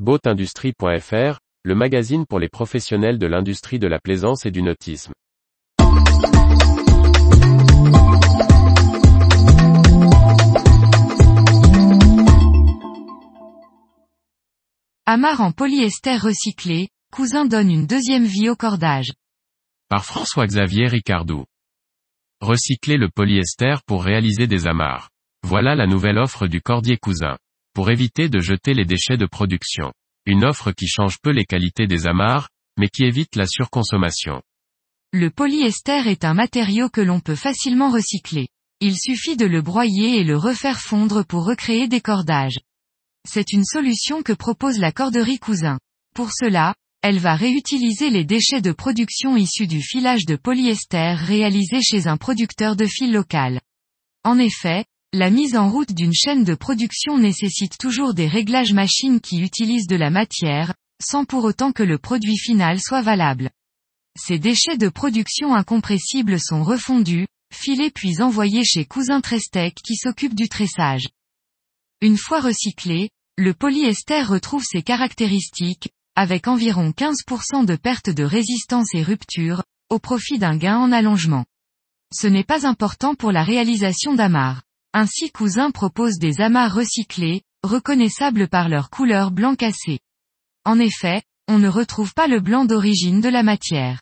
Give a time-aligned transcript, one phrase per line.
[0.00, 5.12] Boatindustrie.fr, le magazine pour les professionnels de l'industrie de la plaisance et du nautisme.
[15.06, 19.12] Amarre en polyester recyclé, cousin donne une deuxième vie au cordage.
[19.88, 21.44] Par François-Xavier Ricardou.
[22.40, 25.10] Recycler le polyester pour réaliser des amarres.
[25.44, 27.36] Voilà la nouvelle offre du cordier cousin.
[27.74, 29.92] Pour éviter de jeter les déchets de production.
[30.26, 32.48] Une offre qui change peu les qualités des amarres,
[32.78, 34.42] mais qui évite la surconsommation.
[35.12, 38.48] Le polyester est un matériau que l'on peut facilement recycler.
[38.80, 42.60] Il suffit de le broyer et le refaire fondre pour recréer des cordages.
[43.28, 45.78] C'est une solution que propose la corderie Cousin.
[46.14, 51.82] Pour cela, elle va réutiliser les déchets de production issus du filage de polyester réalisé
[51.82, 53.60] chez un producteur de fil local.
[54.22, 54.84] En effet,
[55.14, 59.86] la mise en route d'une chaîne de production nécessite toujours des réglages machines qui utilisent
[59.86, 63.50] de la matière, sans pour autant que le produit final soit valable.
[64.18, 70.34] Ces déchets de production incompressibles sont refondus, filés puis envoyés chez Cousin Trestec qui s'occupe
[70.34, 71.08] du tressage.
[72.00, 78.92] Une fois recyclé, le polyester retrouve ses caractéristiques, avec environ 15% de perte de résistance
[78.94, 81.44] et rupture, au profit d'un gain en allongement.
[82.12, 84.62] Ce n'est pas important pour la réalisation d'amarres.
[84.96, 89.98] Ainsi Cousin propose des amarres recyclés, reconnaissables par leur couleur blanc cassé.
[90.64, 94.00] En effet, on ne retrouve pas le blanc d'origine de la matière.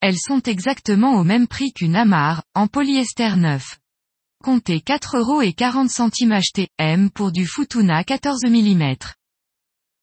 [0.00, 3.80] Elles sont exactement au même prix qu'une amarre, en polyester neuf.
[4.44, 8.94] Comptez 4 euros et 40 centimes HTM pour du Futuna 14 mm.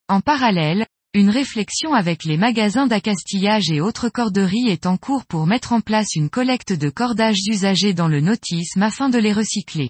[0.10, 5.48] En parallèle, une réflexion avec les magasins d'accastillage et autres corderies est en cours pour
[5.48, 9.90] mettre en place une collecte de cordages usagés dans le nautisme afin de les recycler.